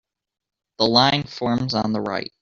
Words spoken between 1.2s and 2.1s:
forms on the